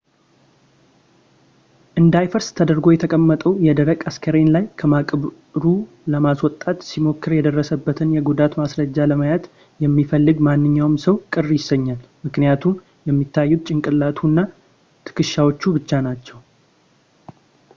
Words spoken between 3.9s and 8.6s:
አስክሬን ላይ ከመቃብሩ ለማስወጣት ሲሞከር የደረሰበትን የጉዳት